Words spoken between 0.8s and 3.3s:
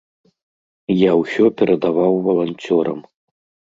Я ўсё перадаваў валанцёрам.